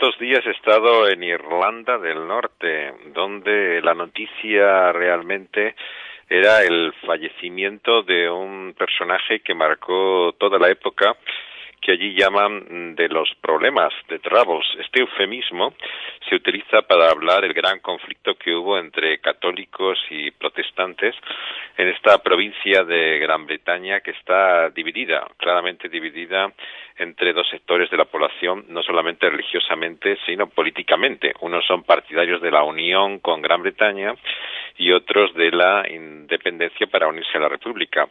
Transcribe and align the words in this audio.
estos 0.00 0.18
días 0.18 0.40
he 0.46 0.50
estado 0.52 1.08
en 1.08 1.22
Irlanda 1.22 1.98
del 1.98 2.26
Norte, 2.26 2.94
donde 3.12 3.82
la 3.82 3.92
noticia 3.92 4.92
realmente 4.92 5.74
era 6.26 6.62
el 6.62 6.94
fallecimiento 7.04 8.02
de 8.04 8.30
un 8.30 8.74
personaje 8.78 9.40
que 9.40 9.52
marcó 9.52 10.34
toda 10.38 10.58
la 10.58 10.70
época 10.70 11.14
que 11.80 11.92
allí 11.92 12.14
llaman 12.14 12.94
de 12.94 13.08
los 13.08 13.28
problemas, 13.40 13.92
de 14.08 14.18
troubles. 14.18 14.66
Este 14.78 15.00
eufemismo 15.00 15.74
se 16.28 16.34
utiliza 16.34 16.82
para 16.82 17.10
hablar 17.10 17.42
del 17.42 17.54
gran 17.54 17.80
conflicto 17.80 18.34
que 18.34 18.54
hubo 18.54 18.78
entre 18.78 19.18
católicos 19.20 19.98
y 20.10 20.30
protestantes 20.30 21.14
en 21.76 21.88
esta 21.88 22.18
provincia 22.22 22.84
de 22.84 23.18
Gran 23.18 23.46
Bretaña 23.46 24.00
que 24.00 24.10
está 24.10 24.70
dividida, 24.70 25.26
claramente 25.38 25.88
dividida 25.88 26.52
entre 26.96 27.32
dos 27.32 27.48
sectores 27.48 27.90
de 27.90 27.96
la 27.96 28.04
población, 28.04 28.66
no 28.68 28.82
solamente 28.82 29.30
religiosamente, 29.30 30.18
sino 30.26 30.48
políticamente. 30.48 31.32
Unos 31.40 31.64
son 31.66 31.82
partidarios 31.82 32.42
de 32.42 32.50
la 32.50 32.62
unión 32.62 33.20
con 33.20 33.40
Gran 33.40 33.62
Bretaña 33.62 34.14
y 34.76 34.92
otros 34.92 35.32
de 35.34 35.50
la 35.50 35.86
independencia 35.88 36.86
para 36.86 37.08
unirse 37.08 37.38
a 37.38 37.40
la 37.40 37.48
República. 37.48 38.08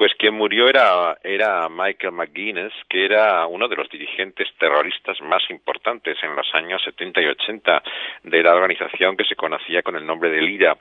Pues 0.00 0.14
quien 0.14 0.32
murió 0.32 0.66
era, 0.66 1.18
era 1.22 1.68
Michael 1.68 2.14
McGuinness, 2.14 2.72
que 2.88 3.04
era 3.04 3.46
uno 3.46 3.68
de 3.68 3.76
los 3.76 3.86
dirigentes 3.90 4.48
terroristas 4.58 5.20
más 5.20 5.42
importantes 5.50 6.16
en 6.22 6.34
los 6.34 6.46
años 6.54 6.80
70 6.82 7.20
y 7.20 7.26
80 7.26 7.82
de 8.22 8.42
la 8.42 8.54
organización 8.54 9.14
que 9.14 9.26
se 9.26 9.36
conocía 9.36 9.82
con 9.82 9.96
el 9.96 10.06
nombre 10.06 10.30
de 10.30 10.40
Lira. 10.40 10.74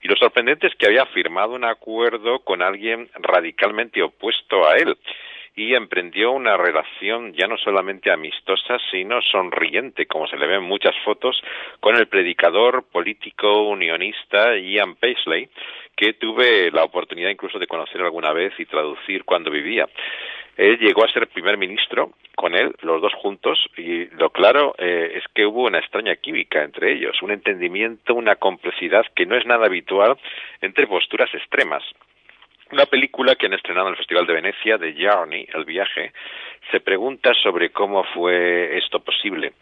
Y 0.00 0.08
lo 0.08 0.16
sorprendente 0.16 0.68
es 0.68 0.74
que 0.76 0.86
había 0.86 1.04
firmado 1.04 1.52
un 1.52 1.64
acuerdo 1.64 2.38
con 2.38 2.62
alguien 2.62 3.10
radicalmente 3.16 4.02
opuesto 4.02 4.66
a 4.66 4.76
él 4.78 4.96
y 5.56 5.74
emprendió 5.74 6.32
una 6.32 6.56
relación 6.56 7.32
ya 7.32 7.46
no 7.46 7.56
solamente 7.56 8.10
amistosa, 8.10 8.78
sino 8.90 9.22
sonriente, 9.22 10.06
como 10.06 10.26
se 10.26 10.36
le 10.36 10.46
ve 10.46 10.56
en 10.56 10.64
muchas 10.64 10.94
fotos, 11.04 11.40
con 11.80 11.96
el 11.96 12.08
predicador 12.08 12.84
político 12.90 13.68
unionista 13.68 14.56
Ian 14.56 14.96
Paisley, 14.96 15.48
que 15.96 16.14
tuve 16.14 16.70
la 16.72 16.82
oportunidad 16.82 17.30
incluso 17.30 17.58
de 17.58 17.68
conocer 17.68 18.00
alguna 18.00 18.32
vez 18.32 18.52
y 18.58 18.66
traducir 18.66 19.24
cuando 19.24 19.50
vivía. 19.50 19.88
Él 20.56 20.78
llegó 20.78 21.04
a 21.04 21.12
ser 21.12 21.28
primer 21.28 21.56
ministro 21.56 22.12
con 22.36 22.54
él, 22.54 22.74
los 22.82 23.00
dos 23.00 23.12
juntos, 23.14 23.58
y 23.76 24.06
lo 24.16 24.30
claro 24.30 24.74
eh, 24.78 25.12
es 25.16 25.24
que 25.34 25.46
hubo 25.46 25.64
una 25.64 25.78
extraña 25.78 26.16
química 26.16 26.62
entre 26.62 26.92
ellos, 26.92 27.22
un 27.22 27.30
entendimiento, 27.30 28.14
una 28.14 28.36
complicidad 28.36 29.04
que 29.14 29.26
no 29.26 29.36
es 29.36 29.46
nada 29.46 29.66
habitual 29.66 30.16
entre 30.60 30.86
posturas 30.86 31.32
extremas. 31.34 31.82
Una 32.72 32.86
película 32.86 33.34
que 33.34 33.46
han 33.46 33.52
estrenado 33.52 33.88
en 33.88 33.92
el 33.92 33.98
Festival 33.98 34.26
de 34.26 34.32
Venecia, 34.32 34.78
The 34.78 34.94
Journey, 34.98 35.46
El 35.52 35.64
viaje, 35.64 36.12
se 36.70 36.80
pregunta 36.80 37.32
sobre 37.34 37.70
cómo 37.70 38.04
fue 38.14 38.78
esto 38.78 39.00
posible. 39.00 39.52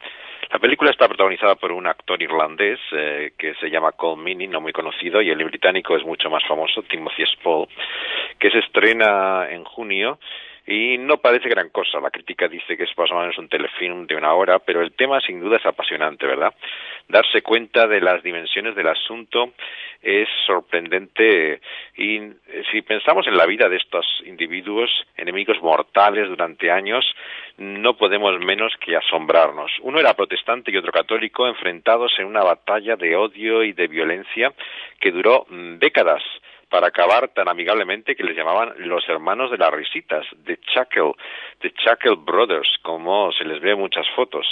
La 0.53 0.59
película 0.59 0.91
está 0.91 1.09
protagonizada 1.09 1.55
por 1.57 1.73
un 1.73 1.87
actor 1.87 2.23
irlandés 2.23 2.79
eh, 2.93 3.33
que 3.39 3.55
se 3.55 3.71
llama 3.71 3.93
Cole 3.93 4.23
Meany, 4.23 4.49
no 4.49 4.61
muy 4.61 4.73
conocido, 4.73 5.23
y 5.23 5.31
el 5.31 5.45
británico 5.45 5.97
es 5.97 6.05
mucho 6.05 6.31
más 6.31 6.45
famoso, 6.47 6.83
Timothy 6.83 7.25
Spall, 7.27 7.69
que 8.39 8.51
se 8.51 8.59
estrena 8.59 9.49
en 9.51 9.65
junio 9.65 10.19
y 10.67 10.97
no 10.99 11.19
parece 11.19 11.49
gran 11.49 11.71
cosa. 11.71 12.01
La 12.01 12.11
crítica 12.11 12.49
dice 12.49 12.77
que 12.77 12.85
es 12.85 12.97
más 12.97 13.11
o 13.11 13.19
menos 13.19 13.37
un 13.39 13.49
telefilm 13.49 14.07
de 14.07 14.15
una 14.15 14.33
hora, 14.35 14.59
pero 14.61 14.81
el 14.81 14.93
tema 14.93 15.21
sin 15.21 15.41
duda 15.41 15.57
es 15.57 15.67
apasionante, 15.67 16.27
¿verdad? 16.27 16.55
Darse 17.09 17.43
cuenta 17.43 17.87
de 17.87 18.01
las 18.01 18.23
dimensiones 18.23 18.77
del 18.77 18.89
asunto 18.89 19.53
es 20.03 20.29
sorprendente 20.47 21.61
y 21.97 22.21
si 22.71 22.83
pensamos 22.83 23.27
en 23.27 23.37
la 23.37 23.47
vida 23.47 23.69
de 23.69 23.77
estos 23.77 24.07
individuos, 24.25 24.91
enemigos 25.17 25.61
mortales 25.63 26.29
durante 26.29 26.71
años, 26.71 27.05
no 27.59 27.97
podemos 27.97 28.39
menos 28.41 28.73
que 28.81 28.97
asombrarnos. 28.97 29.71
Uno 29.81 30.01
era 30.01 30.15
protestante 30.15 30.71
y 30.71 30.77
otro 30.77 30.93
católico 30.93 31.47
enfrentados 31.47 32.13
en 32.19 32.27
una 32.27 32.43
batalla 32.43 32.97
de 32.97 33.17
odio 33.17 33.63
y 33.63 33.73
de 33.73 33.87
violencia 33.87 34.53
que 35.01 35.13
duró 35.13 35.47
mm, 35.49 35.79
décadas 35.79 36.23
para 36.73 36.87
acabar 36.87 37.29
tan 37.29 37.49
amigablemente 37.51 38.17
que 38.17 38.25
les 38.25 38.35
llamaban 38.35 38.73
los 38.79 39.07
hermanos 39.07 39.51
de 39.51 39.59
las 39.59 39.71
risitas, 39.71 40.25
The 40.47 40.57
Chuckle, 40.57 41.13
The 41.61 41.71
Chuckle 41.75 42.17
Brothers, 42.17 42.79
como 42.81 43.31
se 43.33 43.45
les 43.45 43.61
ve 43.61 43.73
en 43.73 43.79
muchas 43.79 44.09
fotos. 44.17 44.47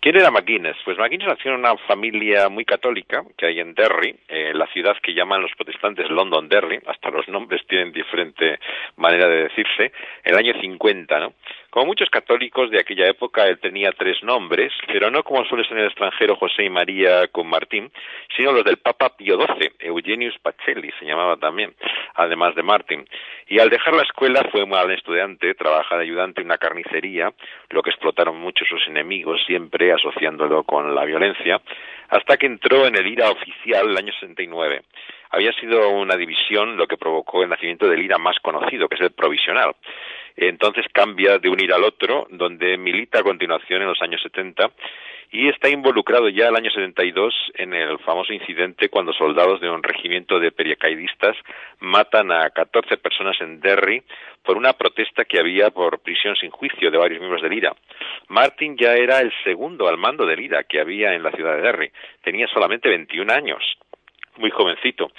¿Quién 0.00 0.16
era 0.16 0.30
McGuinness? 0.30 0.76
Pues 0.84 0.98
McGuinness 0.98 1.28
nació 1.28 1.52
en 1.52 1.60
una 1.60 1.78
familia 1.78 2.50
muy 2.50 2.66
católica 2.66 3.24
que 3.38 3.46
hay 3.46 3.58
en 3.58 3.72
Derry, 3.72 4.14
eh, 4.28 4.52
la 4.52 4.66
ciudad 4.66 4.96
que 5.02 5.14
llaman 5.14 5.40
los 5.40 5.52
protestantes 5.56 6.10
London 6.10 6.46
Derry, 6.46 6.78
hasta 6.86 7.10
los 7.10 7.26
nombres 7.28 7.66
tienen 7.66 7.90
diferente 7.90 8.60
manera 8.96 9.26
de 9.26 9.44
decirse, 9.44 9.92
el 10.24 10.36
año 10.36 10.52
50, 10.60 11.20
¿no? 11.20 11.32
Como 11.70 11.86
muchos 11.86 12.10
católicos 12.10 12.68
de 12.72 12.80
aquella 12.80 13.06
época, 13.06 13.46
él 13.46 13.60
tenía 13.60 13.92
tres 13.92 14.20
nombres, 14.24 14.72
pero 14.88 15.08
no 15.08 15.22
como 15.22 15.44
suele 15.44 15.62
ser 15.62 15.74
en 15.74 15.84
el 15.84 15.86
extranjero 15.86 16.34
José 16.34 16.64
y 16.64 16.70
María 16.70 17.28
con 17.28 17.46
Martín, 17.46 17.92
sino 18.36 18.50
los 18.50 18.64
del 18.64 18.78
Papa 18.78 19.16
Pío 19.16 19.38
XII, 19.38 19.70
Eugenius 19.78 20.36
Pacelli 20.40 20.90
se 20.98 21.04
llamaba 21.04 21.36
también, 21.36 21.72
además 22.14 22.56
de 22.56 22.64
Martín. 22.64 23.06
Y 23.46 23.60
al 23.60 23.70
dejar 23.70 23.94
la 23.94 24.02
escuela 24.02 24.48
fue 24.50 24.66
mal 24.66 24.90
estudiante, 24.90 25.54
trabaja 25.54 25.96
de 25.96 26.02
ayudante 26.02 26.40
en 26.40 26.48
una 26.48 26.58
carnicería, 26.58 27.32
lo 27.68 27.82
que 27.82 27.90
explotaron 27.90 28.36
mucho 28.36 28.64
sus 28.64 28.88
enemigos 28.88 29.40
siempre 29.46 29.92
asociándolo 29.92 30.64
con 30.64 30.92
la 30.92 31.04
violencia, 31.04 31.60
hasta 32.08 32.36
que 32.36 32.46
entró 32.46 32.86
en 32.86 32.96
el 32.96 33.06
IRA 33.06 33.30
oficial 33.30 33.90
el 33.90 33.96
año 33.96 34.12
69. 34.12 34.82
Había 35.30 35.52
sido 35.52 35.88
una 35.90 36.16
división 36.16 36.76
lo 36.76 36.88
que 36.88 36.96
provocó 36.96 37.44
el 37.44 37.48
nacimiento 37.48 37.88
del 37.88 38.02
IRA 38.02 38.18
más 38.18 38.40
conocido, 38.40 38.88
que 38.88 38.96
es 38.96 39.00
el 39.00 39.12
provisional. 39.12 39.76
Entonces 40.42 40.86
cambia 40.90 41.36
de 41.38 41.50
un 41.50 41.60
IRA 41.60 41.76
al 41.76 41.84
otro, 41.84 42.26
donde 42.30 42.78
milita 42.78 43.20
a 43.20 43.22
continuación 43.22 43.82
en 43.82 43.88
los 43.88 44.00
años 44.00 44.22
70 44.22 44.70
y 45.32 45.48
está 45.48 45.68
involucrado 45.68 46.30
ya 46.30 46.48
el 46.48 46.56
año 46.56 46.70
72 46.70 47.34
en 47.56 47.74
el 47.74 47.98
famoso 47.98 48.32
incidente 48.32 48.88
cuando 48.88 49.12
soldados 49.12 49.60
de 49.60 49.68
un 49.68 49.82
regimiento 49.82 50.40
de 50.40 50.50
periacaidistas 50.50 51.36
matan 51.80 52.32
a 52.32 52.48
14 52.48 52.96
personas 52.96 53.36
en 53.42 53.60
Derry 53.60 54.02
por 54.42 54.56
una 54.56 54.72
protesta 54.72 55.26
que 55.26 55.38
había 55.38 55.68
por 55.68 56.00
prisión 56.00 56.34
sin 56.36 56.50
juicio 56.50 56.90
de 56.90 56.96
varios 56.96 57.20
miembros 57.20 57.42
del 57.42 57.52
IRA. 57.52 57.76
Martin 58.28 58.78
ya 58.78 58.94
era 58.94 59.20
el 59.20 59.30
segundo 59.44 59.88
al 59.88 59.98
mando 59.98 60.24
del 60.24 60.40
IRA 60.40 60.64
que 60.64 60.80
había 60.80 61.12
en 61.12 61.22
la 61.22 61.32
ciudad 61.32 61.56
de 61.56 61.62
Derry. 61.62 61.92
Tenía 62.24 62.48
solamente 62.48 62.88
21 62.88 63.30
años, 63.30 63.62
muy 64.38 64.50
jovencito 64.50 65.12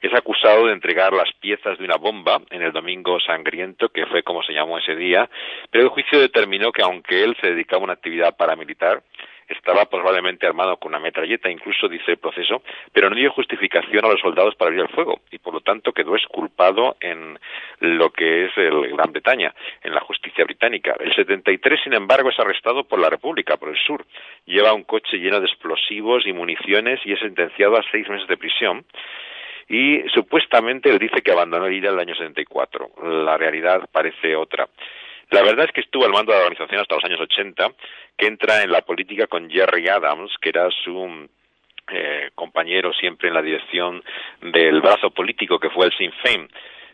es 0.00 0.14
acusado 0.14 0.66
de 0.66 0.72
entregar 0.72 1.12
las 1.12 1.32
piezas 1.40 1.78
de 1.78 1.84
una 1.84 1.96
bomba 1.96 2.40
en 2.50 2.62
el 2.62 2.72
Domingo 2.72 3.18
Sangriento, 3.20 3.88
que 3.88 4.06
fue 4.06 4.22
como 4.22 4.42
se 4.42 4.52
llamó 4.52 4.78
ese 4.78 4.94
día, 4.94 5.28
pero 5.70 5.84
el 5.84 5.90
juicio 5.90 6.20
determinó 6.20 6.72
que 6.72 6.82
aunque 6.82 7.24
él 7.24 7.36
se 7.40 7.48
dedicaba 7.48 7.82
a 7.82 7.84
una 7.84 7.92
actividad 7.94 8.36
paramilitar, 8.36 9.02
estaba 9.48 9.86
probablemente 9.86 10.46
armado 10.46 10.76
con 10.76 10.90
una 10.90 11.00
metralleta, 11.00 11.50
incluso 11.50 11.88
dice 11.88 12.12
el 12.12 12.18
proceso, 12.18 12.62
pero 12.92 13.08
no 13.08 13.16
dio 13.16 13.32
justificación 13.32 14.04
a 14.04 14.08
los 14.08 14.20
soldados 14.20 14.54
para 14.54 14.68
abrir 14.68 14.82
el 14.82 14.90
fuego 14.90 15.20
y 15.30 15.38
por 15.38 15.54
lo 15.54 15.60
tanto 15.60 15.92
quedó 15.92 16.14
exculpado 16.14 16.96
en 17.00 17.38
lo 17.80 18.10
que 18.10 18.44
es 18.44 18.52
el 18.56 18.88
Gran 18.94 19.12
Bretaña, 19.12 19.54
en 19.82 19.94
la 19.94 20.00
justicia 20.00 20.44
británica. 20.44 20.94
El 21.00 21.14
73, 21.14 21.80
sin 21.82 21.94
embargo, 21.94 22.28
es 22.28 22.38
arrestado 22.38 22.84
por 22.84 22.98
la 22.98 23.08
República, 23.08 23.56
por 23.56 23.70
el 23.70 23.78
sur. 23.78 24.04
Lleva 24.44 24.74
un 24.74 24.84
coche 24.84 25.16
lleno 25.16 25.40
de 25.40 25.46
explosivos 25.46 26.26
y 26.26 26.32
municiones 26.32 27.00
y 27.04 27.12
es 27.12 27.20
sentenciado 27.20 27.76
a 27.78 27.84
seis 27.90 28.08
meses 28.08 28.28
de 28.28 28.36
prisión 28.36 28.84
y 29.68 30.02
supuestamente 30.14 30.90
él 30.90 30.98
dice 30.98 31.20
que 31.22 31.32
abandonó 31.32 31.66
el 31.66 31.74
IRA 31.74 31.90
en 31.90 31.94
el 31.94 32.00
año 32.00 32.14
74. 32.14 32.90
La 33.24 33.36
realidad 33.36 33.88
parece 33.92 34.34
otra. 34.34 34.68
La 35.30 35.42
verdad 35.42 35.66
es 35.66 35.72
que 35.72 35.82
estuvo 35.82 36.06
al 36.06 36.12
mando 36.12 36.32
de 36.32 36.38
la 36.38 36.44
organización 36.44 36.80
hasta 36.80 36.94
los 36.94 37.04
años 37.04 37.20
80, 37.20 37.72
que 38.16 38.26
entra 38.26 38.62
en 38.62 38.72
la 38.72 38.80
política 38.80 39.26
con 39.26 39.50
Jerry 39.50 39.88
Adams, 39.88 40.32
que 40.40 40.48
era 40.48 40.70
su 40.70 41.28
eh, 41.90 42.30
compañero 42.34 42.92
siempre 42.94 43.28
en 43.28 43.34
la 43.34 43.42
dirección 43.42 44.02
del 44.40 44.80
brazo 44.80 45.10
político 45.10 45.58
que 45.58 45.70
fue 45.70 45.86
el 45.86 45.92
Sinn 45.92 46.12
Féin. 46.22 46.48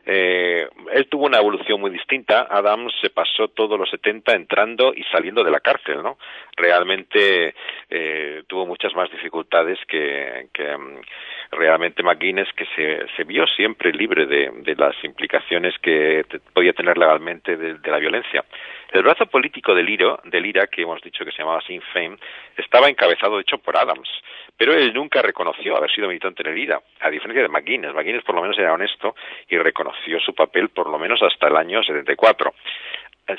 Eh, 0.06 0.68
él 0.92 1.06
tuvo 1.08 1.26
una 1.26 1.38
evolución 1.38 1.80
muy 1.80 1.90
distinta. 1.90 2.46
Adams 2.50 2.92
se 3.00 3.10
pasó 3.10 3.48
todos 3.48 3.78
los 3.78 3.88
70 3.90 4.34
entrando 4.34 4.92
y 4.94 5.02
saliendo 5.04 5.42
de 5.42 5.50
la 5.50 5.60
cárcel, 5.60 6.02
¿no? 6.02 6.18
Realmente 6.56 7.54
eh, 7.88 8.42
tuvo 8.46 8.66
muchas 8.66 8.94
más 8.94 9.10
dificultades 9.10 9.78
que, 9.88 10.48
mm, 10.52 11.56
realmente 11.56 12.02
McGuinness, 12.02 12.52
que 12.52 12.66
se, 12.76 13.06
se 13.16 13.24
vio 13.24 13.46
siempre 13.46 13.92
libre 13.92 14.26
de, 14.26 14.74
las 14.76 14.96
implicaciones 15.04 15.74
que 15.78 16.24
podía 16.52 16.72
tener 16.72 16.98
legalmente 16.98 17.56
de, 17.56 17.74
de, 17.74 17.90
la 17.90 17.98
violencia. 17.98 18.44
El 18.92 19.02
brazo 19.02 19.26
político 19.26 19.74
del, 19.74 19.88
IRA, 19.88 20.18
del 20.24 20.46
IRA, 20.46 20.66
que 20.66 20.82
hemos 20.82 21.00
dicho 21.00 21.24
que 21.24 21.30
se 21.30 21.38
llamaba 21.38 21.62
Sinn 21.62 21.82
Féin, 21.92 22.18
estaba 22.56 22.88
encabezado, 22.88 23.36
de 23.36 23.42
hecho, 23.42 23.58
por 23.58 23.76
Adams 23.76 24.08
pero 24.56 24.72
él 24.72 24.92
nunca 24.94 25.22
reconoció 25.22 25.76
haber 25.76 25.90
sido 25.90 26.08
militante 26.08 26.42
en 26.42 26.52
el 26.52 26.58
IRA, 26.58 26.80
a 27.00 27.10
diferencia 27.10 27.42
de 27.42 27.48
McGuinness. 27.48 27.94
McGuinness 27.94 28.24
por 28.24 28.34
lo 28.34 28.42
menos 28.42 28.58
era 28.58 28.72
honesto 28.72 29.14
y 29.48 29.58
reconoció 29.58 30.20
su 30.20 30.34
papel 30.34 30.68
por 30.68 30.88
lo 30.88 30.98
menos 30.98 31.22
hasta 31.22 31.48
el 31.48 31.56
año 31.56 31.82
74. 31.82 32.54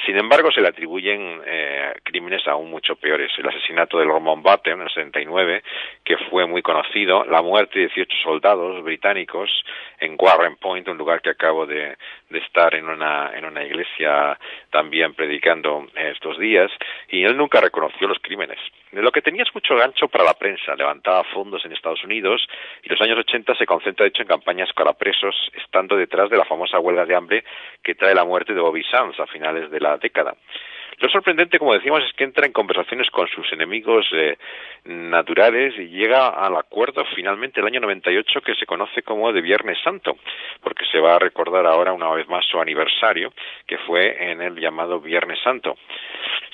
Sin 0.04 0.18
embargo, 0.18 0.52
se 0.52 0.62
le 0.62 0.68
atribuyen 0.68 1.42
eh, 1.46 1.94
crímenes 2.02 2.48
aún 2.48 2.72
mucho 2.72 2.96
peores. 2.96 3.32
El 3.38 3.48
asesinato 3.48 4.00
del 4.00 4.08
Roman 4.08 4.42
Button 4.42 4.74
en 4.74 4.82
el 4.82 4.88
69, 4.88 5.62
que 6.04 6.18
fue 6.30 6.48
muy 6.48 6.64
conocido, 6.64 7.24
la 7.26 7.44
muerte 7.44 7.78
de 7.78 7.88
18 7.88 8.18
soldados 8.24 8.84
británicos 8.84 9.48
en 10.00 10.16
Warren 10.20 10.56
Point, 10.56 10.88
un 10.88 10.98
lugar 10.98 11.22
que 11.22 11.30
acabo 11.30 11.68
de, 11.68 11.98
de 12.32 12.40
estar 12.40 12.74
en 12.74 12.90
una, 12.90 13.32
en 13.36 13.46
una 13.46 13.64
iglesia 13.64 14.40
también 14.72 15.14
predicando 15.14 15.86
estos 15.96 16.40
días, 16.40 16.72
y 17.10 17.24
él 17.24 17.38
nunca 17.38 17.62
reconoció 17.62 18.08
los 18.08 18.18
crímenes. 18.20 18.58
Lo 19.02 19.12
que 19.12 19.22
tenía 19.22 19.44
es 19.44 19.54
mucho 19.54 19.76
gancho 19.76 20.08
para 20.08 20.24
la 20.24 20.34
prensa, 20.34 20.76
levantaba 20.76 21.24
fondos 21.26 21.66
en 21.66 21.74
Estados 21.74 22.04
Unidos 22.04 22.48
y 22.82 22.90
los 22.90 23.02
años 23.02 23.20
80 23.20 23.56
se 23.56 23.66
concentra 23.66 24.04
de 24.04 24.10
hecho 24.10 24.22
en 24.22 24.28
campañas 24.28 24.70
para 24.74 24.94
presos, 24.94 25.36
estando 25.54 25.98
detrás 25.98 26.30
de 26.30 26.38
la 26.38 26.46
famosa 26.46 26.80
huelga 26.80 27.06
de 27.06 27.16
hambre 27.16 27.44
que 27.84 27.96
trae 27.96 28.16
la 28.16 28.24
muerte 28.24 28.54
de 28.54 28.62
Bobby 28.62 28.84
Sands 28.84 29.20
a 29.20 29.28
finales 29.28 29.70
de 29.70 29.80
la 29.82 29.98
década. 29.98 30.36
Lo 31.00 31.10
sorprendente, 31.10 31.60
como 31.60 31.74
decimos, 31.74 32.04
es 32.04 32.14
que 32.14 32.24
entra 32.24 32.46
en 32.46 32.54
conversaciones 32.54 33.10
con 33.10 33.28
sus 33.28 33.52
enemigos 33.52 34.06
eh, 34.14 34.38
naturales 34.86 35.74
y 35.78 35.88
llega 35.88 36.30
al 36.30 36.56
acuerdo 36.56 37.04
finalmente 37.16 37.60
el 37.60 37.68
año 37.68 37.82
98 37.82 38.42
que 38.42 38.56
se 38.56 38.66
conoce 38.66 39.04
como 39.04 39.34
de 39.34 39.42
Viernes 39.42 39.78
Santo, 39.84 40.18
porque 40.62 40.86
se 40.92 41.00
va 41.00 41.16
a 41.16 41.20
recordar 41.20 41.66
ahora 41.66 41.94
una 41.94 42.10
vez 42.12 42.28
más 42.28 42.46
su 42.46 42.60
aniversario, 42.60 43.34
que 43.68 43.78
fue 43.80 44.32
en 44.32 44.42
el 44.42 44.56
llamado 44.56 45.00
Viernes 45.00 45.40
Santo. 45.44 45.78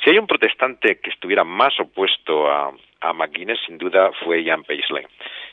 Si 0.03 0.09
hay 0.09 0.17
un 0.17 0.27
protestante 0.27 0.99
que 0.99 1.11
estuviera 1.11 1.43
más 1.43 1.79
opuesto 1.79 2.49
a, 2.49 2.71
a 3.01 3.13
McGuinness, 3.13 3.59
sin 3.65 3.77
duda, 3.77 4.11
fue 4.23 4.43
Ian 4.43 4.63
Paisley. 4.63 5.05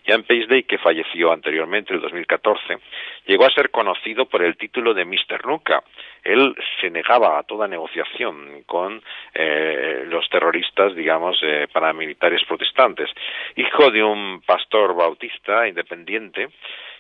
Ian 0.08 0.22
Paisley, 0.22 0.62
que 0.62 0.78
falleció 0.78 1.32
anteriormente, 1.32 1.92
en 1.92 1.96
el 1.96 2.02
2014, 2.02 2.78
llegó 3.26 3.44
a 3.44 3.50
ser 3.50 3.70
conocido 3.70 4.24
por 4.24 4.42
el 4.42 4.56
título 4.56 4.94
de 4.94 5.04
Mr. 5.04 5.44
Nuka. 5.46 5.82
Él 6.24 6.56
se 6.80 6.88
negaba 6.88 7.38
a 7.38 7.42
toda 7.42 7.68
negociación 7.68 8.62
con 8.64 9.02
eh, 9.34 10.04
los 10.06 10.26
terroristas, 10.30 10.94
digamos, 10.94 11.38
eh, 11.42 11.68
paramilitares 11.70 12.42
protestantes. 12.48 13.10
Hijo 13.56 13.90
de 13.90 14.02
un 14.02 14.40
pastor 14.46 14.94
bautista 14.94 15.68
independiente 15.68 16.48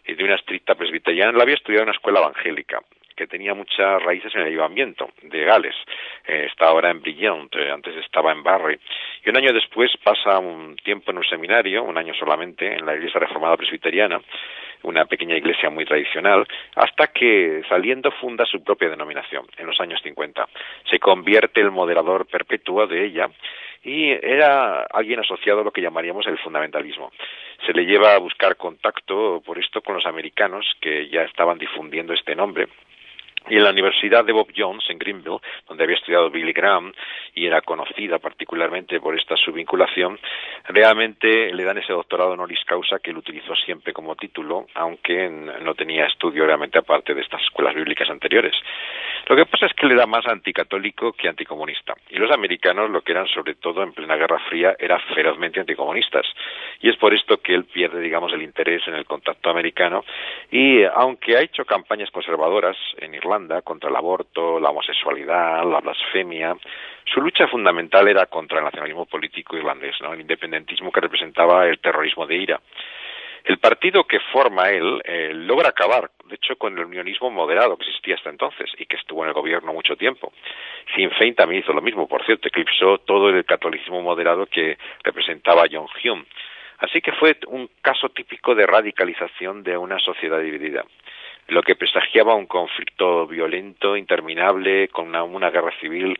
y 0.06 0.12
de 0.12 0.24
una 0.24 0.34
estricta 0.34 0.74
presbiteriana, 0.74 1.30
él 1.30 1.40
había 1.40 1.54
estudiado 1.54 1.84
en 1.84 1.88
una 1.88 1.96
escuela 1.96 2.20
evangélica 2.20 2.82
que 3.18 3.26
tenía 3.26 3.52
muchas 3.52 4.00
raíces 4.00 4.32
en 4.36 4.42
el 4.42 4.46
ayudamiento 4.46 5.10
de 5.22 5.44
Gales. 5.44 5.74
Eh, 6.24 6.46
está 6.48 6.68
ahora 6.68 6.90
en 6.90 7.02
Brillant, 7.02 7.52
eh, 7.56 7.70
antes 7.70 7.96
estaba 7.96 8.30
en 8.30 8.44
Barry. 8.44 8.78
Y 9.24 9.30
un 9.30 9.36
año 9.36 9.52
después 9.52 9.90
pasa 10.04 10.38
un 10.38 10.76
tiempo 10.76 11.10
en 11.10 11.18
un 11.18 11.24
seminario, 11.24 11.82
un 11.82 11.98
año 11.98 12.14
solamente, 12.14 12.74
en 12.74 12.86
la 12.86 12.94
Iglesia 12.94 13.18
Reformada 13.18 13.56
Presbiteriana, 13.56 14.20
una 14.84 15.04
pequeña 15.06 15.36
iglesia 15.36 15.68
muy 15.68 15.84
tradicional, 15.84 16.46
hasta 16.76 17.08
que 17.08 17.62
saliendo 17.68 18.12
funda 18.12 18.46
su 18.46 18.62
propia 18.62 18.88
denominación 18.88 19.44
en 19.56 19.66
los 19.66 19.80
años 19.80 20.00
50. 20.04 20.48
Se 20.88 21.00
convierte 21.00 21.60
el 21.60 21.72
moderador 21.72 22.24
perpetuo 22.26 22.86
de 22.86 23.04
ella 23.04 23.28
y 23.82 24.10
era 24.10 24.82
alguien 24.82 25.18
asociado 25.18 25.62
a 25.62 25.64
lo 25.64 25.72
que 25.72 25.82
llamaríamos 25.82 26.24
el 26.28 26.38
fundamentalismo. 26.38 27.10
Se 27.66 27.72
le 27.72 27.84
lleva 27.84 28.14
a 28.14 28.18
buscar 28.18 28.56
contacto 28.56 29.42
por 29.44 29.58
esto 29.58 29.82
con 29.82 29.96
los 29.96 30.06
americanos 30.06 30.64
que 30.80 31.08
ya 31.08 31.22
estaban 31.22 31.58
difundiendo 31.58 32.12
este 32.12 32.36
nombre 32.36 32.68
y 33.48 33.56
en 33.56 33.64
la 33.64 33.70
Universidad 33.70 34.24
de 34.24 34.32
Bob 34.32 34.48
Jones, 34.54 34.84
en 34.88 34.98
Greenville, 34.98 35.38
donde 35.66 35.84
había 35.84 35.96
estudiado 35.96 36.30
Billy 36.30 36.52
Graham 36.52 36.92
y 37.34 37.46
era 37.46 37.60
conocida 37.60 38.18
particularmente 38.18 39.00
por 39.00 39.18
esta 39.18 39.36
subvinculación, 39.36 40.18
realmente 40.64 41.52
le 41.52 41.64
dan 41.64 41.78
ese 41.78 41.92
doctorado 41.92 42.32
honoris 42.32 42.64
causa 42.64 42.98
que 42.98 43.10
él 43.10 43.16
utilizó 43.16 43.54
siempre 43.54 43.92
como 43.92 44.16
título, 44.16 44.66
aunque 44.74 45.28
no 45.28 45.74
tenía 45.74 46.06
estudio 46.06 46.46
realmente 46.46 46.78
aparte 46.78 47.14
de 47.14 47.22
estas 47.22 47.42
escuelas 47.42 47.74
bíblicas 47.74 48.10
anteriores. 48.10 48.54
Lo 49.26 49.36
que 49.36 49.46
pasa 49.46 49.66
es 49.66 49.74
que 49.74 49.86
le 49.86 49.94
da 49.94 50.06
más 50.06 50.26
anticatólico 50.26 51.12
que 51.12 51.28
anticomunista. 51.28 51.94
Y 52.10 52.16
los 52.16 52.30
americanos, 52.30 52.90
lo 52.90 53.02
que 53.02 53.12
eran 53.12 53.28
sobre 53.28 53.54
todo 53.54 53.82
en 53.82 53.92
plena 53.92 54.16
Guerra 54.16 54.38
Fría, 54.48 54.74
eran 54.78 55.00
ferozmente 55.14 55.60
anticomunistas. 55.60 56.26
Y 56.80 56.88
es 56.88 56.96
por 56.96 57.14
esto 57.14 57.38
que 57.38 57.54
él 57.54 57.64
pierde, 57.64 58.00
digamos, 58.00 58.32
el 58.32 58.42
interés 58.42 58.86
en 58.88 58.94
el 58.94 59.04
contacto 59.04 59.50
americano. 59.50 60.04
Y 60.50 60.82
aunque 60.84 61.36
ha 61.36 61.42
hecho 61.42 61.64
campañas 61.64 62.10
conservadoras 62.10 62.76
en 62.98 63.14
Irlanda 63.14 63.27
contra 63.62 63.90
el 63.90 63.96
aborto, 63.96 64.58
la 64.58 64.70
homosexualidad, 64.70 65.64
la 65.64 65.80
blasfemia, 65.80 66.56
su 67.04 67.20
lucha 67.20 67.46
fundamental 67.48 68.08
era 68.08 68.26
contra 68.26 68.58
el 68.58 68.64
nacionalismo 68.64 69.06
político 69.06 69.56
irlandés, 69.56 69.96
¿no? 70.00 70.12
el 70.12 70.20
independentismo 70.20 70.90
que 70.90 71.00
representaba 71.00 71.66
el 71.66 71.78
terrorismo 71.78 72.26
de 72.26 72.36
ira. 72.36 72.60
El 73.44 73.58
partido 73.58 74.04
que 74.04 74.20
forma 74.32 74.70
él 74.70 75.00
eh, 75.04 75.32
logra 75.32 75.70
acabar, 75.70 76.10
de 76.24 76.34
hecho, 76.34 76.56
con 76.56 76.76
el 76.76 76.84
unionismo 76.84 77.30
moderado 77.30 77.76
que 77.76 77.84
existía 77.84 78.16
hasta 78.16 78.30
entonces 78.30 78.70
y 78.76 78.84
que 78.84 78.96
estuvo 78.96 79.22
en 79.22 79.28
el 79.28 79.34
gobierno 79.34 79.72
mucho 79.72 79.96
tiempo. 79.96 80.32
Sinn 80.94 81.10
Féin 81.12 81.34
también 81.34 81.62
hizo 81.62 81.72
lo 81.72 81.80
mismo, 81.80 82.06
por 82.06 82.24
cierto, 82.26 82.48
eclipsó 82.48 82.98
todo 82.98 83.30
el 83.30 83.44
catolicismo 83.44 84.02
moderado 84.02 84.46
que 84.46 84.76
representaba 85.02 85.64
John 85.70 85.86
Hume. 86.04 86.26
Así 86.78 87.00
que 87.00 87.12
fue 87.12 87.38
un 87.46 87.70
caso 87.80 88.10
típico 88.10 88.54
de 88.54 88.66
radicalización 88.66 89.62
de 89.62 89.76
una 89.78 89.98
sociedad 89.98 90.40
dividida 90.40 90.84
lo 91.48 91.62
que 91.62 91.76
presagiaba 91.76 92.34
un 92.34 92.46
conflicto 92.46 93.26
violento, 93.26 93.96
interminable, 93.96 94.88
con 94.88 95.14
una, 95.14 95.50
guerra 95.50 95.72
civil 95.80 96.16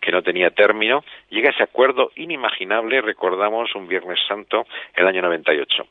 que 0.00 0.10
no 0.10 0.22
tenía 0.22 0.50
término, 0.50 1.04
llega 1.28 1.50
ese 1.50 1.62
acuerdo 1.62 2.12
inimaginable, 2.16 3.02
recordamos, 3.02 3.74
un 3.74 3.86
Viernes 3.86 4.18
Santo, 4.26 4.66
el 4.94 5.06
año 5.06 5.22
98. 5.22 5.86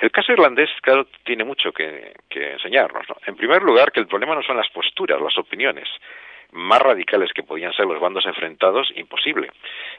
El 0.00 0.10
caso 0.10 0.32
irlandés, 0.32 0.70
claro, 0.80 1.06
tiene 1.24 1.44
mucho 1.44 1.72
que, 1.72 2.14
enseñarnos. 2.30 3.06
En 3.26 3.36
primer 3.36 3.62
lugar, 3.62 3.90
que 3.92 4.00
el 4.00 4.06
problema 4.06 4.34
no 4.34 4.42
son 4.42 4.56
las 4.56 4.68
posturas, 4.70 5.20
las 5.20 5.36
opiniones 5.36 5.88
más 6.52 6.80
radicales 6.80 7.32
que 7.32 7.42
podían 7.42 7.72
ser 7.72 7.86
los 7.86 8.00
bandos 8.00 8.26
enfrentados, 8.26 8.92
imposible. 8.96 9.50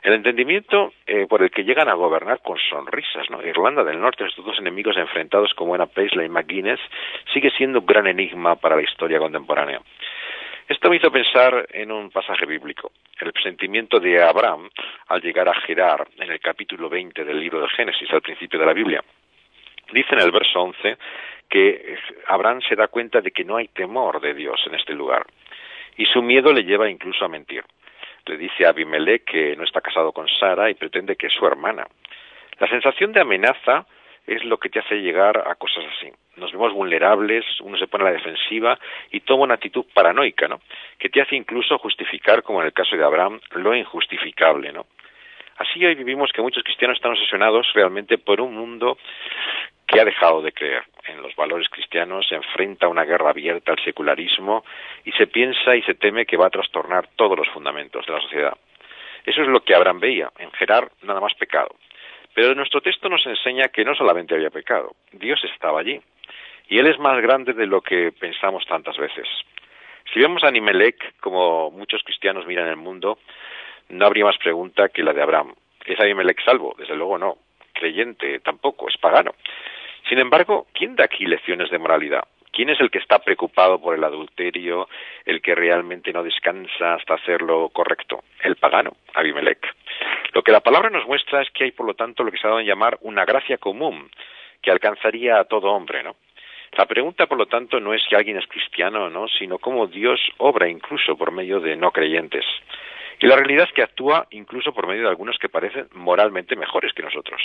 El 0.03 0.13
entendimiento 0.13 0.94
eh, 1.06 1.25
por 1.27 1.42
el 1.42 1.51
que 1.51 1.63
llegan 1.63 1.89
a 1.89 1.94
gobernar 1.94 2.42
con 2.42 2.57
sonrisas, 2.69 3.30
¿no? 3.30 3.42
Irlanda 3.45 3.83
del 3.83 4.00
Norte, 4.00 4.25
estos 4.25 4.45
dos 4.45 4.59
enemigos 4.59 4.98
enfrentados 4.98 5.53
como 5.53 5.75
eran 5.75 5.89
Paisley 5.89 6.25
y 6.25 6.30
McGuinness, 6.30 6.80
sigue 7.33 7.51
siendo 7.51 7.80
un 7.80 7.86
gran 7.86 8.07
enigma 8.07 8.56
para 8.56 8.75
la 8.75 8.81
historia 8.81 9.19
contemporánea. 9.19 9.81
Esto 10.68 10.89
me 10.89 10.95
hizo 10.95 11.12
pensar 11.12 11.68
en 11.71 11.92
un 11.92 12.09
pasaje 12.12 12.45
bíblico, 12.45 12.92
el 13.19 13.33
presentimiento 13.33 14.00
de 14.00 14.24
Abraham 14.24 14.69
al 15.07 15.21
llegar 15.21 15.50
a 15.50 15.53
Gerar 15.53 16.07
en 16.18 16.31
el 16.31 16.39
capítulo 16.39 16.88
20 16.88 17.25
del 17.25 17.39
libro 17.39 17.62
de 17.62 17.68
Génesis, 17.69 18.09
al 18.12 18.21
principio 18.21 18.59
de 18.59 18.65
la 18.65 18.74
Biblia. 18.74 19.03
Dice 19.92 20.15
en 20.15 20.21
el 20.21 20.31
verso 20.31 20.62
11 20.62 20.98
que 21.50 21.98
Abraham 22.27 22.62
se 22.62 22.77
da 22.77 22.88
cuenta 22.88 23.19
de 23.19 23.31
que 23.31 23.44
no 23.44 23.57
hay 23.57 23.68
temor 23.68 24.21
de 24.21 24.33
Dios 24.33 24.62
en 24.65 24.75
este 24.75 24.94
lugar 24.94 25.25
y 25.97 26.05
su 26.05 26.21
miedo 26.21 26.53
le 26.53 26.63
lleva 26.63 26.89
incluso 26.89 27.25
a 27.25 27.29
mentir. 27.29 27.63
Le 28.25 28.38
dice 28.38 28.65
a 28.65 28.69
Abimelech 28.69 29.25
que 29.25 29.55
no 29.55 29.63
está 29.63 29.81
casado 29.81 30.11
con 30.11 30.27
Sara 30.27 30.69
y 30.69 30.75
pretende 30.75 31.15
que 31.15 31.27
es 31.27 31.33
su 31.33 31.45
hermana. 31.45 31.85
La 32.59 32.67
sensación 32.67 33.11
de 33.11 33.21
amenaza 33.21 33.85
es 34.27 34.43
lo 34.45 34.57
que 34.57 34.69
te 34.69 34.79
hace 34.79 35.01
llegar 35.01 35.43
a 35.47 35.55
cosas 35.55 35.83
así. 35.97 36.11
Nos 36.38 36.51
vemos 36.51 36.73
vulnerables, 36.73 37.43
uno 37.61 37.77
se 37.77 37.88
pone 37.88 38.03
a 38.03 38.07
la 38.07 38.13
defensiva 38.13 38.79
y 39.11 39.21
toma 39.21 39.43
una 39.43 39.55
actitud 39.55 39.85
paranoica, 39.93 40.47
¿no? 40.47 40.61
Que 40.97 41.09
te 41.09 41.21
hace 41.21 41.35
incluso 41.35 41.77
justificar, 41.79 42.43
como 42.43 42.61
en 42.61 42.67
el 42.67 42.73
caso 42.73 42.95
de 42.95 43.03
Abraham, 43.03 43.39
lo 43.51 43.75
injustificable, 43.75 44.71
¿no? 44.71 44.85
Así 45.57 45.83
hoy 45.85 45.95
vivimos 45.95 46.31
que 46.31 46.41
muchos 46.41 46.63
cristianos 46.63 46.97
están 46.97 47.11
obsesionados 47.11 47.71
realmente 47.73 48.17
por 48.17 48.41
un 48.41 48.55
mundo 48.55 48.98
que 49.91 50.00
ha 50.00 50.05
dejado 50.05 50.41
de 50.41 50.53
creer 50.53 50.83
en 51.05 51.21
los 51.21 51.36
valores 51.36 51.67
cristianos, 51.69 52.25
se 52.27 52.36
enfrenta 52.36 52.86
a 52.86 52.89
una 52.89 53.03
guerra 53.03 53.31
abierta 53.31 53.74
al 53.74 53.83
secularismo 53.83 54.63
y 55.03 55.12
se 55.12 55.27
piensa 55.27 55.75
y 55.75 55.81
se 55.81 55.95
teme 55.95 56.25
que 56.25 56.38
va 56.38 56.48
a 56.48 56.50
trastornar 56.50 57.10
todos 57.15 57.38
los 57.38 57.50
fundamentos 57.50 58.05
de 58.05 58.13
la 58.13 58.21
sociedad. 58.21 58.57
Eso 59.25 59.41
es 59.41 59.48
lo 59.48 59.63
que 59.63 59.75
Abraham 59.75 60.00
veía, 60.00 60.31
en 60.39 60.51
Gerar 60.53 60.89
nada 61.03 61.19
más 61.19 61.33
pecado. 61.36 61.75
Pero 62.33 62.55
nuestro 62.55 62.81
texto 62.81 63.10
nos 63.10 63.25
enseña 63.25 63.67
que 63.67 63.83
no 63.83 63.93
solamente 63.93 64.33
había 64.33 64.50
pecado, 64.50 64.95
Dios 65.12 65.43
estaba 65.43 65.81
allí. 65.81 66.00
Y 66.69 66.79
Él 66.79 66.88
es 66.88 66.98
más 66.98 67.21
grande 67.21 67.51
de 67.51 67.67
lo 67.67 67.81
que 67.81 68.13
pensamos 68.13 68.65
tantas 68.65 68.98
veces. 68.98 69.27
Si 70.13 70.19
vemos 70.19 70.43
a 70.43 70.51
Nimelec 70.51 71.19
como 71.19 71.69
muchos 71.69 72.01
cristianos 72.03 72.48
miran 72.48 72.69
el 72.69 72.77
mundo, 72.77 73.19
no 73.89 74.05
habría 74.05 74.24
más 74.24 74.38
pregunta 74.38 74.88
que 74.88 75.03
la 75.03 75.12
de 75.12 75.21
Abraham. 75.21 75.53
¿Es 75.86 76.00
Abimelech 76.00 76.41
salvo? 76.45 76.74
Desde 76.77 76.95
luego 76.95 77.17
no. 77.17 77.38
Creyente 77.74 78.39
tampoco, 78.39 78.88
es 78.88 78.98
pagano. 78.98 79.33
Sin 80.12 80.20
embargo, 80.20 80.68
¿quién 80.74 80.98
da 80.98 81.06
aquí 81.06 81.25
lecciones 81.25 81.70
de 81.70 81.80
moralidad? 81.80 82.25
¿Quién 82.51 82.70
es 82.70 82.82
el 82.82 82.91
que 82.91 82.98
está 82.98 83.20
preocupado 83.20 83.80
por 83.80 83.96
el 83.96 84.03
adulterio, 84.03 84.89
el 85.24 85.41
que 85.41 85.56
realmente 85.56 86.12
no 86.12 86.22
descansa 86.22 86.96
hasta 86.96 87.13
hacer 87.13 87.41
lo 87.41 87.70
correcto? 87.70 88.22
El 88.44 88.58
pagano, 88.58 88.91
Abimelech. 89.13 89.65
Lo 90.34 90.44
que 90.44 90.51
la 90.51 90.60
palabra 90.60 90.89
nos 90.89 91.08
muestra 91.08 91.41
es 91.41 91.50
que 91.51 91.63
hay, 91.63 91.72
por 91.72 91.86
lo 91.86 91.94
tanto, 91.94 92.25
lo 92.25 92.32
que 92.32 92.38
se 92.38 92.46
ha 92.46 92.50
dado 92.50 92.60
en 92.60 92.68
llamar 92.68 92.98
una 93.03 93.24
gracia 93.24 93.58
común 93.58 94.12
que 94.62 94.70
alcanzaría 94.70 95.39
a 95.39 95.46
todo 95.46 95.72
hombre, 95.72 96.03
¿no? 96.03 96.18
La 96.74 96.88
pregunta, 96.88 97.27
por 97.27 97.38
lo 97.38 97.46
tanto, 97.46 97.80
no 97.80 97.94
es 97.94 98.03
si 98.03 98.13
alguien 98.13 98.36
es 98.36 98.48
cristiano 98.48 99.06
o 99.06 99.10
no, 99.10 99.30
sino 99.30 99.60
cómo 99.60 99.88
Dios 99.88 100.20
obra 100.39 100.68
incluso 100.68 101.15
por 101.15 101.32
medio 101.32 101.62
de 101.62 101.77
no 101.77 101.91
creyentes. 101.91 102.44
Y 103.22 103.27
la 103.27 103.38
realidad 103.38 103.65
es 103.70 103.74
que 103.74 103.84
actúa 103.84 104.27
incluso 104.32 104.74
por 104.74 104.88
medio 104.88 105.03
de 105.03 105.10
algunos 105.10 105.38
que 105.38 105.48
parecen 105.48 105.88
moralmente 105.94 106.58
mejores 106.58 106.91
que 106.91 107.01
nosotros. 107.01 107.41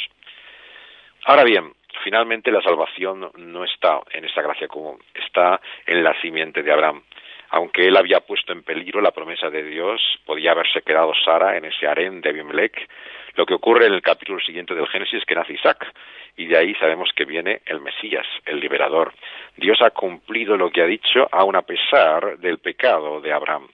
Ahora 1.28 1.42
bien, 1.42 1.72
finalmente 2.04 2.52
la 2.52 2.62
salvación 2.62 3.32
no 3.36 3.64
está 3.64 4.00
en 4.12 4.24
esa 4.26 4.42
gracia 4.42 4.68
común, 4.68 4.96
está 5.12 5.60
en 5.84 6.04
la 6.04 6.14
simiente 6.20 6.62
de 6.62 6.72
Abraham. 6.72 7.02
aunque 7.50 7.86
él 7.86 7.96
había 7.96 8.20
puesto 8.20 8.52
en 8.52 8.62
peligro 8.62 9.00
la 9.00 9.12
promesa 9.12 9.50
de 9.50 9.62
Dios, 9.62 10.00
podía 10.24 10.52
haberse 10.52 10.82
quedado 10.82 11.12
Sara 11.24 11.56
en 11.56 11.64
ese 11.64 11.86
harén 11.86 12.20
de 12.20 12.30
Abimelech. 12.30 12.88
Lo 13.34 13.46
que 13.46 13.54
ocurre 13.54 13.86
en 13.86 13.92
el 13.92 14.02
capítulo 14.02 14.40
siguiente 14.40 14.74
del 14.74 14.88
Génesis 14.88 15.20
es 15.20 15.24
que 15.24 15.34
nace 15.36 15.54
Isaac, 15.54 15.92
y 16.36 16.46
de 16.46 16.58
ahí 16.58 16.74
sabemos 16.74 17.10
que 17.14 17.24
viene 17.24 17.62
el 17.66 17.80
Mesías, 17.80 18.26
el 18.44 18.58
liberador. 18.60 19.12
Dios 19.56 19.80
ha 19.80 19.90
cumplido 19.90 20.56
lo 20.56 20.70
que 20.70 20.82
ha 20.82 20.86
dicho, 20.86 21.28
aun 21.30 21.56
a 21.56 21.62
pesar 21.62 22.38
del 22.38 22.58
pecado 22.58 23.20
de 23.20 23.32
Abraham 23.32 23.68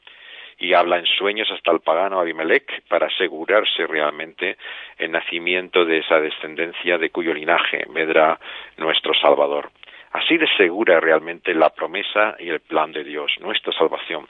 y 0.63 0.75
habla 0.75 0.99
en 0.99 1.07
sueños 1.07 1.51
hasta 1.51 1.73
el 1.73 1.81
pagano 1.81 2.21
Abimelech 2.21 2.83
para 2.87 3.09
asegurarse 3.09 3.85
realmente 3.85 4.57
el 4.97 5.11
nacimiento 5.11 5.85
de 5.85 5.99
esa 5.99 6.21
descendencia 6.21 6.99
de 6.99 7.11
cuyo 7.11 7.35
linaje 7.35 7.85
vendrá 7.91 8.39
nuestro 8.77 9.13
Salvador. 9.13 9.71
Así 10.13 10.39
de 10.39 10.47
segura 10.57 11.01
realmente 11.01 11.53
la 11.53 11.71
promesa 11.71 12.37
y 12.39 12.49
el 12.49 12.61
plan 12.61 12.93
de 12.93 13.03
Dios, 13.03 13.33
nuestra 13.41 13.73
salvación, 13.73 14.29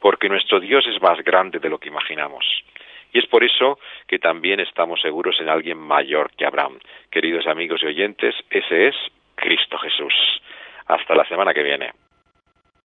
porque 0.00 0.28
nuestro 0.28 0.58
Dios 0.58 0.84
es 0.88 1.00
más 1.00 1.22
grande 1.22 1.60
de 1.60 1.68
lo 1.68 1.78
que 1.78 1.88
imaginamos. 1.88 2.44
Y 3.12 3.20
es 3.20 3.26
por 3.26 3.44
eso 3.44 3.78
que 4.08 4.18
también 4.18 4.58
estamos 4.58 5.00
seguros 5.00 5.40
en 5.40 5.48
alguien 5.48 5.78
mayor 5.78 6.32
que 6.36 6.44
Abraham. 6.44 6.80
Queridos 7.08 7.46
amigos 7.46 7.82
y 7.84 7.86
oyentes, 7.86 8.34
ese 8.50 8.88
es 8.88 8.96
Cristo 9.36 9.78
Jesús. 9.78 10.42
Hasta 10.88 11.14
la 11.14 11.24
semana 11.26 11.54
que 11.54 11.62
viene. 11.62 11.92